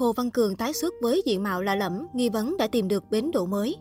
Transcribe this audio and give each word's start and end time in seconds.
Hồ 0.00 0.12
Văn 0.12 0.30
Cường 0.30 0.56
tái 0.56 0.72
xuất 0.72 0.94
với 1.02 1.22
diện 1.26 1.42
mạo 1.42 1.62
lạ 1.62 1.74
lẫm, 1.74 2.06
nghi 2.12 2.28
vấn 2.28 2.56
đã 2.56 2.66
tìm 2.66 2.88
được 2.88 3.10
bến 3.10 3.30
đỗ 3.30 3.46
mới. 3.46 3.76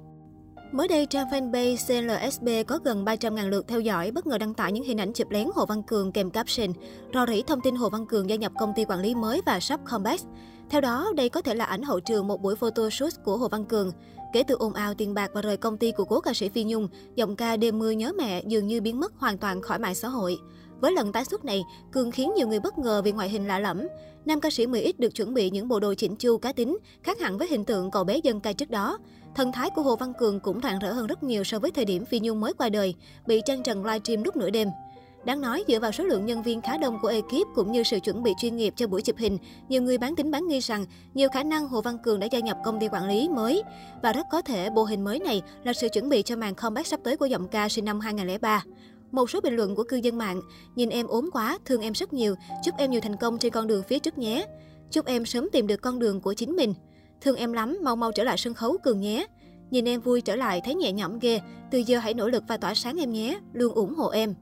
Mới 0.72 0.88
đây, 0.88 1.06
trang 1.06 1.28
fanpage 1.28 1.76
CLSB 1.76 2.48
có 2.68 2.80
gần 2.84 3.06
300.000 3.06 3.50
lượt 3.50 3.68
theo 3.68 3.80
dõi 3.80 4.12
bất 4.12 4.28
ngờ 4.28 4.38
đăng 4.38 4.54
tải 4.54 4.72
những 4.72 4.84
hình 4.84 4.98
ảnh 4.98 5.14
chụp 5.14 5.30
lén 5.30 5.48
Hồ 5.56 5.66
Văn 5.66 5.84
Cường 5.84 6.12
kèm 6.12 6.30
caption 6.30 6.74
rò 7.14 7.26
rỉ 7.26 7.42
thông 7.42 7.62
tin 7.62 7.76
Hồ 7.76 7.90
Văn 7.90 8.06
Cường 8.06 8.30
gia 8.30 8.36
nhập 8.36 8.52
công 8.60 8.74
ty 8.76 8.86
quản 8.86 9.00
lý 9.00 9.16
mới 9.16 9.42
và 9.46 9.60
sắp 9.60 9.80
comeback. 9.92 10.24
Theo 10.70 10.82
đó, 10.82 11.12
đây 11.16 11.30
có 11.30 11.42
thể 11.42 11.56
là 11.56 11.66
ảnh 11.66 11.82
hậu 11.82 12.00
trường 12.00 12.28
một 12.28 12.42
buổi 12.42 12.56
photo 12.56 12.90
shoot 12.90 13.14
của 13.24 13.38
Hồ 13.38 13.48
Văn 13.48 13.66
Cường. 13.66 13.92
Kể 14.34 14.44
từ 14.44 14.56
ồn 14.56 14.74
ào 14.74 14.94
tiền 14.94 15.14
bạc 15.14 15.32
và 15.34 15.42
rời 15.42 15.58
công 15.58 15.78
ty 15.78 15.92
của 15.92 16.06
cố 16.06 16.20
ca 16.20 16.34
sĩ 16.34 16.50
Phi 16.50 16.64
Nhung, 16.64 16.88
giọng 17.16 17.36
ca 17.36 17.58
đêm 17.58 17.80
mưa 17.80 17.92
nhớ 17.92 18.12
mẹ 18.18 18.44
dường 18.48 18.68
như 18.68 18.82
biến 18.82 19.00
mất 19.00 19.14
hoàn 19.18 19.38
toàn 19.38 19.62
khỏi 19.62 19.80
mạng 19.80 19.96
xã 19.96 20.08
hội. 20.08 20.38
Với 20.82 20.92
lần 20.92 21.12
tái 21.12 21.26
xuất 21.26 21.46
này, 21.46 21.64
Cường 21.92 22.12
khiến 22.12 22.32
nhiều 22.36 22.48
người 22.48 22.60
bất 22.60 22.78
ngờ 22.78 23.02
vì 23.06 23.12
ngoại 23.12 23.30
hình 23.30 23.48
lạ 23.48 23.60
lẫm. 23.60 23.88
Nam 24.26 24.40
ca 24.40 24.50
sĩ 24.50 24.66
10X 24.66 24.94
được 24.98 25.16
chuẩn 25.16 25.34
bị 25.34 25.50
những 25.50 25.68
bộ 25.68 25.80
đồ 25.80 25.94
chỉnh 25.94 26.16
chu 26.16 26.38
cá 26.38 26.52
tính, 26.54 26.78
khác 27.04 27.20
hẳn 27.20 27.38
với 27.38 27.48
hình 27.48 27.66
tượng 27.66 27.92
cậu 27.92 28.04
bé 28.04 28.18
dân 28.18 28.40
ca 28.40 28.54
trước 28.54 28.70
đó. 28.70 28.98
Thần 29.36 29.52
thái 29.52 29.70
của 29.76 29.82
Hồ 29.82 29.96
Văn 29.96 30.14
Cường 30.20 30.40
cũng 30.40 30.60
rạng 30.64 30.80
rỡ 30.80 30.94
hơn 30.94 31.08
rất 31.08 31.24
nhiều 31.24 31.44
so 31.44 31.60
với 31.60 31.72
thời 31.72 31.86
điểm 31.86 32.06
Phi 32.06 32.20
Nhung 32.20 32.40
mới 32.40 32.54
qua 32.54 32.70
đời, 32.70 32.96
bị 33.28 33.42
trang 33.46 33.64
trần 33.64 33.86
livestream 33.86 34.24
lúc 34.24 34.36
nửa 34.36 34.50
đêm. 34.50 34.70
Đáng 35.26 35.42
nói, 35.42 35.64
dựa 35.68 35.80
vào 35.80 35.92
số 35.92 36.04
lượng 36.04 36.26
nhân 36.26 36.44
viên 36.44 36.62
khá 36.62 36.78
đông 36.78 37.00
của 37.02 37.08
ekip 37.08 37.48
cũng 37.56 37.72
như 37.72 37.84
sự 37.84 38.00
chuẩn 38.00 38.24
bị 38.24 38.32
chuyên 38.42 38.58
nghiệp 38.58 38.74
cho 38.78 38.88
buổi 38.88 39.02
chụp 39.02 39.18
hình, 39.18 39.38
nhiều 39.70 39.82
người 39.82 39.98
bán 39.98 40.16
tính 40.16 40.32
bán 40.32 40.48
nghi 40.48 40.60
rằng 40.60 40.86
nhiều 41.14 41.30
khả 41.30 41.44
năng 41.44 41.68
Hồ 41.68 41.82
Văn 41.82 41.98
Cường 41.98 42.20
đã 42.20 42.28
gia 42.32 42.40
nhập 42.40 42.58
công 42.66 42.80
ty 42.80 42.88
quản 42.92 43.08
lý 43.08 43.30
mới. 43.30 43.64
Và 44.04 44.14
rất 44.14 44.26
có 44.32 44.42
thể 44.42 44.70
bộ 44.70 44.84
hình 44.84 45.04
mới 45.04 45.20
này 45.20 45.42
là 45.64 45.74
sự 45.74 45.88
chuẩn 45.94 46.10
bị 46.10 46.22
cho 46.22 46.36
màn 46.36 46.56
comeback 46.56 46.88
sắp 46.88 47.00
tới 47.04 47.18
của 47.18 47.26
giọng 47.26 47.48
ca 47.48 47.70
sinh 47.70 47.86
năm 47.86 48.00
2003. 48.00 48.64
Một 49.12 49.30
số 49.30 49.42
bình 49.42 49.56
luận 49.56 49.76
của 49.76 49.84
cư 49.84 49.98
dân 49.98 50.18
mạng, 50.18 50.42
nhìn 50.76 50.90
em 50.90 51.08
ốm 51.08 51.30
quá, 51.34 51.60
thương 51.66 51.82
em 51.82 51.94
rất 51.94 52.14
nhiều, 52.14 52.36
chúc 52.64 52.76
em 52.78 52.92
nhiều 52.92 53.02
thành 53.02 53.16
công 53.16 53.38
trên 53.38 53.54
con 53.54 53.68
đường 53.68 53.84
phía 53.84 54.00
trước 54.00 54.18
nhé. 54.18 54.46
Chúc 54.92 55.06
em 55.06 55.26
sớm 55.26 55.50
tìm 55.52 55.68
được 55.68 55.82
con 55.82 56.00
đường 56.00 56.22
của 56.22 56.34
chính 56.34 56.56
mình. 56.56 56.74
Thương 57.22 57.36
em 57.36 57.54
lắm, 57.54 57.78
mau 57.84 57.96
mau 57.96 58.12
trở 58.12 58.24
lại 58.24 58.38
sân 58.38 58.54
khấu 58.54 58.78
cường 58.84 59.00
nhé. 59.00 59.28
Nhìn 59.72 59.88
em 59.88 60.02
vui 60.02 60.22
trở 60.22 60.36
lại 60.36 60.62
thấy 60.66 60.76
nhẹ 60.76 60.92
nhõm 60.92 61.20
ghê, 61.20 61.42
từ 61.72 61.78
giờ 61.78 62.00
hãy 62.00 62.14
nỗ 62.14 62.28
lực 62.28 62.44
và 62.48 62.58
tỏa 62.58 62.76
sáng 62.76 62.98
em 62.98 63.12
nhé, 63.12 63.40
luôn 63.54 63.74
ủng 63.74 63.96
hộ 63.96 64.10
em. 64.10 64.34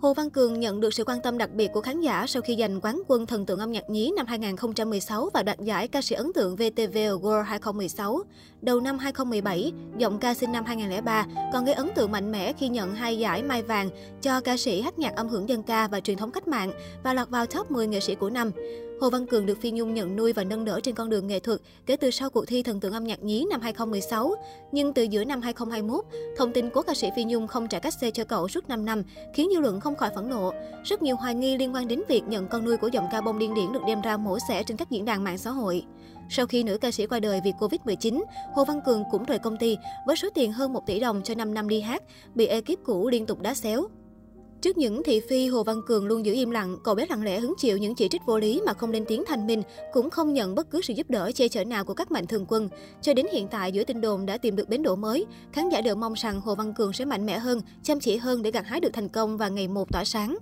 Hồ 0.00 0.14
Văn 0.14 0.30
Cường 0.30 0.60
nhận 0.60 0.80
được 0.80 0.94
sự 0.94 1.04
quan 1.04 1.20
tâm 1.20 1.38
đặc 1.38 1.50
biệt 1.50 1.70
của 1.72 1.80
khán 1.80 2.00
giả 2.00 2.26
sau 2.26 2.42
khi 2.42 2.56
giành 2.58 2.80
quán 2.80 3.02
quân 3.08 3.26
thần 3.26 3.46
tượng 3.46 3.58
âm 3.58 3.72
nhạc 3.72 3.90
nhí 3.90 4.12
năm 4.16 4.26
2016 4.26 5.30
và 5.34 5.42
đoạt 5.42 5.60
giải 5.60 5.88
ca 5.88 6.02
sĩ 6.02 6.14
ấn 6.14 6.32
tượng 6.32 6.56
VTV 6.56 6.96
World 6.96 7.42
2016. 7.42 8.22
Đầu 8.62 8.80
năm 8.80 8.98
2017, 8.98 9.72
giọng 9.98 10.18
ca 10.18 10.34
sinh 10.34 10.52
năm 10.52 10.64
2003 10.64 11.26
còn 11.52 11.64
gây 11.64 11.74
ấn 11.74 11.88
tượng 11.94 12.12
mạnh 12.12 12.32
mẽ 12.32 12.52
khi 12.52 12.68
nhận 12.68 12.94
hai 12.94 13.18
giải 13.18 13.42
Mai 13.42 13.62
Vàng 13.62 13.90
cho 14.22 14.40
ca 14.40 14.56
sĩ 14.56 14.80
hát 14.80 14.98
nhạc 14.98 15.16
âm 15.16 15.28
hưởng 15.28 15.48
dân 15.48 15.62
ca 15.62 15.88
và 15.88 16.00
truyền 16.00 16.16
thống 16.16 16.30
cách 16.30 16.48
mạng 16.48 16.72
và 17.02 17.14
lọt 17.14 17.28
vào 17.28 17.46
top 17.46 17.70
10 17.70 17.86
nghệ 17.86 18.00
sĩ 18.00 18.14
của 18.14 18.30
năm. 18.30 18.50
Hồ 19.00 19.10
Văn 19.10 19.26
Cường 19.26 19.46
được 19.46 19.60
Phi 19.60 19.70
Nhung 19.70 19.94
nhận 19.94 20.16
nuôi 20.16 20.32
và 20.32 20.44
nâng 20.44 20.64
đỡ 20.64 20.80
trên 20.80 20.94
con 20.94 21.10
đường 21.10 21.26
nghệ 21.26 21.40
thuật 21.40 21.60
kể 21.86 21.96
từ 21.96 22.10
sau 22.10 22.30
cuộc 22.30 22.44
thi 22.46 22.62
thần 22.62 22.80
tượng 22.80 22.92
âm 22.92 23.04
nhạc 23.04 23.22
nhí 23.22 23.46
năm 23.50 23.60
2016. 23.60 24.34
Nhưng 24.72 24.92
từ 24.92 25.02
giữa 25.02 25.24
năm 25.24 25.40
2021, 25.42 26.04
thông 26.36 26.52
tin 26.52 26.70
cố 26.70 26.82
ca 26.82 26.94
sĩ 26.94 27.08
Phi 27.16 27.24
Nhung 27.24 27.46
không 27.46 27.68
trả 27.68 27.78
cách 27.78 27.94
xe 28.00 28.10
cho 28.10 28.24
cậu 28.24 28.48
suốt 28.48 28.68
5 28.68 28.84
năm 28.84 29.02
khiến 29.34 29.48
dư 29.54 29.60
luận 29.60 29.80
không 29.80 29.96
khỏi 29.96 30.10
phẫn 30.14 30.30
nộ. 30.30 30.52
Rất 30.84 31.02
nhiều 31.02 31.16
hoài 31.16 31.34
nghi 31.34 31.56
liên 31.56 31.74
quan 31.74 31.88
đến 31.88 32.02
việc 32.08 32.22
nhận 32.28 32.48
con 32.48 32.64
nuôi 32.64 32.76
của 32.76 32.88
giọng 32.88 33.08
ca 33.12 33.20
bông 33.20 33.38
điên 33.38 33.54
điển 33.54 33.72
được 33.72 33.82
đem 33.86 34.00
ra 34.00 34.16
mổ 34.16 34.38
xẻ 34.48 34.62
trên 34.62 34.76
các 34.76 34.90
diễn 34.90 35.04
đàn 35.04 35.24
mạng 35.24 35.38
xã 35.38 35.50
hội. 35.50 35.84
Sau 36.30 36.46
khi 36.46 36.62
nữ 36.62 36.78
ca 36.78 36.90
sĩ 36.90 37.06
qua 37.06 37.20
đời 37.20 37.40
vì 37.44 37.52
Covid-19, 37.60 38.22
Hồ 38.54 38.64
Văn 38.64 38.80
Cường 38.86 39.04
cũng 39.10 39.24
rời 39.24 39.38
công 39.38 39.56
ty 39.56 39.76
với 40.06 40.16
số 40.16 40.28
tiền 40.34 40.52
hơn 40.52 40.72
1 40.72 40.86
tỷ 40.86 41.00
đồng 41.00 41.22
cho 41.24 41.34
5 41.34 41.54
năm 41.54 41.68
đi 41.68 41.80
hát, 41.80 42.02
bị 42.34 42.46
ekip 42.46 42.84
cũ 42.84 43.08
liên 43.08 43.26
tục 43.26 43.40
đá 43.40 43.54
xéo. 43.54 43.88
Trước 44.62 44.78
những 44.78 45.02
thị 45.02 45.20
phi, 45.20 45.46
Hồ 45.46 45.62
Văn 45.62 45.82
Cường 45.86 46.06
luôn 46.06 46.26
giữ 46.26 46.32
im 46.32 46.50
lặng, 46.50 46.76
cậu 46.84 46.94
bé 46.94 47.06
lặng 47.10 47.22
lẽ 47.22 47.40
hứng 47.40 47.54
chịu 47.58 47.78
những 47.78 47.94
chỉ 47.94 48.08
trích 48.08 48.20
vô 48.26 48.38
lý 48.38 48.60
mà 48.66 48.72
không 48.72 48.90
lên 48.90 49.04
tiếng 49.08 49.24
thanh 49.26 49.46
minh, 49.46 49.62
cũng 49.92 50.10
không 50.10 50.32
nhận 50.32 50.54
bất 50.54 50.70
cứ 50.70 50.80
sự 50.82 50.94
giúp 50.94 51.10
đỡ 51.10 51.30
che 51.34 51.48
chở 51.48 51.64
nào 51.64 51.84
của 51.84 51.94
các 51.94 52.10
mạnh 52.10 52.26
thường 52.26 52.46
quân. 52.48 52.68
Cho 53.02 53.14
đến 53.14 53.26
hiện 53.32 53.48
tại, 53.48 53.72
giữa 53.72 53.84
tin 53.84 54.00
đồn 54.00 54.26
đã 54.26 54.38
tìm 54.38 54.56
được 54.56 54.68
bến 54.68 54.82
đỗ 54.82 54.96
mới, 54.96 55.26
khán 55.52 55.68
giả 55.68 55.80
đều 55.80 55.94
mong 55.94 56.12
rằng 56.12 56.40
Hồ 56.40 56.54
Văn 56.54 56.74
Cường 56.74 56.92
sẽ 56.92 57.04
mạnh 57.04 57.26
mẽ 57.26 57.38
hơn, 57.38 57.60
chăm 57.82 58.00
chỉ 58.00 58.16
hơn 58.16 58.42
để 58.42 58.50
gặt 58.50 58.66
hái 58.66 58.80
được 58.80 58.90
thành 58.92 59.08
công 59.08 59.36
và 59.36 59.48
ngày 59.48 59.68
một 59.68 59.92
tỏa 59.92 60.04
sáng. 60.04 60.36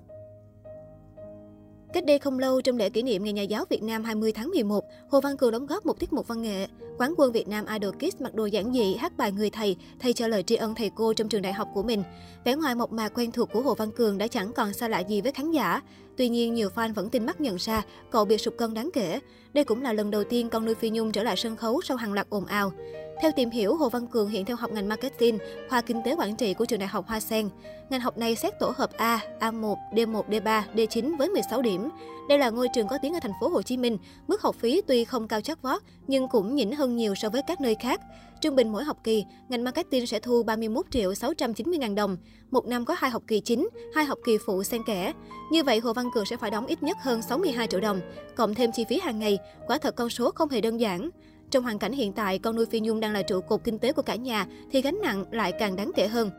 Cách 1.93 2.05
đây 2.05 2.19
không 2.19 2.39
lâu, 2.39 2.61
trong 2.61 2.77
lễ 2.77 2.91
kỷ 2.91 3.03
niệm 3.03 3.25
Ngày 3.25 3.33
Nhà 3.33 3.43
giáo 3.43 3.65
Việt 3.71 3.83
Nam 3.83 4.05
20 4.05 4.33
tháng 4.33 4.51
11, 4.51 4.85
Hồ 5.11 5.21
Văn 5.21 5.37
Cường 5.37 5.51
đóng 5.53 5.67
góp 5.67 5.87
một 5.87 6.01
tiết 6.01 6.13
mục 6.13 6.29
văn 6.29 6.43
nghệ. 6.43 6.67
Quán 6.99 7.15
quân 7.17 7.33
Việt 7.33 7.49
Nam 7.49 7.65
Idol 7.67 7.95
Kids 7.95 8.21
mặc 8.21 8.35
đồ 8.35 8.47
giản 8.47 8.73
dị, 8.73 8.95
hát 8.95 9.17
bài 9.17 9.33
Người 9.33 9.51
Thầy, 9.51 9.77
thay 9.99 10.13
cho 10.13 10.29
lời 10.29 10.43
tri 10.43 10.57
ân 10.57 10.75
thầy 10.75 10.91
cô 10.95 11.13
trong 11.13 11.29
trường 11.29 11.43
đại 11.43 11.53
học 11.53 11.69
của 11.75 11.83
mình. 11.83 12.03
Vẻ 12.45 12.57
ngoài 12.57 12.75
mộc 12.75 12.93
mạc 12.93 13.13
quen 13.15 13.33
thuộc 13.33 13.53
của 13.53 13.61
Hồ 13.61 13.75
Văn 13.75 13.91
Cường 13.91 14.19
đã 14.19 14.27
chẳng 14.27 14.53
còn 14.53 14.73
xa 14.73 14.89
lạ 14.89 14.99
gì 14.99 15.21
với 15.21 15.33
khán 15.33 15.51
giả. 15.51 15.83
Tuy 16.17 16.29
nhiên, 16.29 16.55
nhiều 16.55 16.69
fan 16.75 16.95
vẫn 16.95 17.11
tin 17.11 17.27
mắt 17.27 17.41
nhận 17.41 17.57
ra 17.57 17.83
cậu 18.11 18.25
bị 18.25 18.39
sụt 18.39 18.57
cân 18.57 18.75
đáng 18.75 18.91
kể. 18.93 19.21
Đây 19.53 19.65
cũng 19.65 19.83
là 19.83 19.93
lần 19.93 20.11
đầu 20.11 20.25
tiên 20.25 20.49
con 20.49 20.65
nuôi 20.65 20.75
Phi 20.75 20.91
Nhung 20.91 21.13
trở 21.13 21.23
lại 21.23 21.37
sân 21.37 21.57
khấu 21.57 21.81
sau 21.81 21.97
hàng 21.97 22.13
loạt 22.13 22.27
ồn 22.31 22.47
ào. 22.47 22.73
Theo 23.21 23.33
tìm 23.33 23.51
hiểu, 23.51 23.77
Hồ 23.77 23.89
Văn 23.89 24.07
Cường 24.07 24.29
hiện 24.29 24.45
theo 24.45 24.57
học 24.57 24.73
ngành 24.73 24.89
marketing, 24.89 25.39
khoa 25.69 25.81
kinh 25.81 26.03
tế 26.05 26.15
quản 26.19 26.37
trị 26.37 26.55
của 26.55 26.65
trường 26.65 26.79
đại 26.79 26.89
học 26.89 27.05
Hoa 27.09 27.21
Sen. 27.21 27.49
Ngành 27.91 28.01
học 28.01 28.19
này 28.19 28.37
xét 28.37 28.59
tổ 28.59 28.73
hợp 28.77 28.91
A, 28.97 29.21
A1, 29.41 29.77
D1, 29.93 30.23
D3, 30.29 30.63
D9 30.75 31.17
với 31.17 31.29
16 31.29 31.63
điểm. 31.63 31.89
Đây 32.29 32.39
là 32.39 32.51
ngôi 32.51 32.69
trường 32.75 32.89
có 32.89 32.99
tiếng 33.03 33.15
ở 33.15 33.21
thành 33.23 33.33
phố 33.41 33.49
Hồ 33.49 33.63
Chí 33.63 33.77
Minh. 33.77 33.99
Mức 34.29 34.43
học 34.43 34.57
phí 34.59 34.83
tuy 34.87 35.05
không 35.05 35.29
cao 35.29 35.41
chót 35.41 35.63
vót 35.63 35.83
nhưng 36.07 36.29
cũng 36.29 36.57
nhỉnh 36.57 36.73
hơn 36.73 36.97
nhiều 36.97 37.15
so 37.15 37.29
với 37.29 37.43
các 37.47 37.61
nơi 37.61 37.75
khác. 37.75 38.01
Trung 38.41 38.57
bình 38.57 38.73
mỗi 38.73 38.85
học 38.85 38.97
kỳ, 39.05 39.25
ngành 39.49 39.65
marketing 39.65 40.07
sẽ 40.07 40.21
thu 40.21 40.43
31 40.43 40.87
triệu 40.91 41.15
690 41.15 41.79
ngàn 41.79 41.95
đồng. 41.95 42.17
Một 42.51 42.67
năm 42.67 42.85
có 42.85 42.95
hai 42.99 43.11
học 43.11 43.23
kỳ 43.27 43.41
chính, 43.41 43.69
hai 43.95 44.05
học 44.05 44.19
kỳ 44.25 44.39
phụ 44.47 44.63
xen 44.63 44.83
kẽ. 44.87 45.13
Như 45.53 45.65
vậy, 45.65 45.79
Hồ 45.79 45.93
Văn 45.93 46.07
Cường 46.15 46.27
sẽ 46.27 46.37
phải 46.37 46.51
đóng 46.51 46.67
ít 46.67 46.83
nhất 46.83 46.97
hơn 47.01 47.23
62 47.23 47.67
triệu 47.67 47.81
đồng, 47.81 48.01
cộng 48.37 48.55
thêm 48.55 48.73
chi 48.73 48.85
phí 48.89 49.01
hàng 49.01 49.19
ngày. 49.19 49.39
Quả 49.67 49.79
thật 49.79 49.97
con 49.97 50.11
số 50.11 50.31
không 50.31 50.49
hề 50.49 50.61
đơn 50.61 50.81
giản. 50.81 51.11
Trong 51.51 51.65
hoàn 51.65 51.79
cảnh 51.79 51.93
hiện 51.93 52.13
tại, 52.13 52.39
con 52.39 52.57
nuôi 52.57 52.67
Phi 52.67 52.81
Nhung 52.81 53.01
đang 53.01 53.13
là 53.13 53.23
trụ 53.23 53.41
cột 53.41 53.61
kinh 53.65 53.79
tế 53.79 53.93
của 53.93 54.03
cả 54.03 54.15
nhà, 54.15 54.47
thì 54.71 54.83
gánh 54.83 54.99
nặng 55.03 55.25
lại 55.31 55.53
càng 55.59 55.77
đáng 55.77 55.91
kể 55.97 56.09
hơn. 56.09 56.31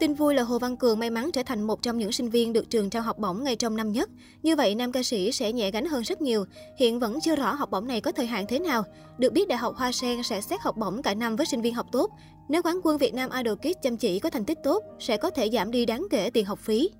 Tin 0.00 0.14
vui 0.14 0.34
là 0.34 0.42
Hồ 0.42 0.58
Văn 0.58 0.76
Cường 0.76 0.98
may 0.98 1.10
mắn 1.10 1.30
trở 1.32 1.42
thành 1.42 1.62
một 1.62 1.82
trong 1.82 1.98
những 1.98 2.12
sinh 2.12 2.28
viên 2.28 2.52
được 2.52 2.70
trường 2.70 2.90
trao 2.90 3.02
học 3.02 3.18
bổng 3.18 3.44
ngay 3.44 3.56
trong 3.56 3.76
năm 3.76 3.92
nhất. 3.92 4.10
Như 4.42 4.56
vậy, 4.56 4.74
nam 4.74 4.92
ca 4.92 5.02
sĩ 5.02 5.32
sẽ 5.32 5.52
nhẹ 5.52 5.70
gánh 5.70 5.86
hơn 5.86 6.02
rất 6.02 6.22
nhiều. 6.22 6.44
Hiện 6.78 6.98
vẫn 6.98 7.20
chưa 7.20 7.36
rõ 7.36 7.54
học 7.54 7.70
bổng 7.70 7.86
này 7.86 8.00
có 8.00 8.12
thời 8.12 8.26
hạn 8.26 8.46
thế 8.48 8.58
nào. 8.58 8.82
Được 9.18 9.32
biết, 9.32 9.48
Đại 9.48 9.58
học 9.58 9.74
Hoa 9.76 9.92
Sen 9.92 10.22
sẽ 10.22 10.40
xét 10.40 10.60
học 10.60 10.76
bổng 10.76 11.02
cả 11.02 11.14
năm 11.14 11.36
với 11.36 11.46
sinh 11.46 11.62
viên 11.62 11.74
học 11.74 11.86
tốt. 11.92 12.10
Nếu 12.48 12.62
quán 12.62 12.80
quân 12.84 12.98
Việt 12.98 13.14
Nam 13.14 13.30
Idol 13.36 13.58
Kids 13.58 13.82
chăm 13.82 13.96
chỉ 13.96 14.18
có 14.18 14.30
thành 14.30 14.44
tích 14.44 14.58
tốt, 14.64 14.82
sẽ 14.98 15.16
có 15.16 15.30
thể 15.30 15.50
giảm 15.50 15.70
đi 15.70 15.86
đáng 15.86 16.06
kể 16.10 16.30
tiền 16.30 16.44
học 16.44 16.58
phí. 16.58 16.90